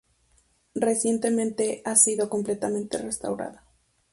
[0.73, 3.63] Recientemente ha sido completamente restaurada.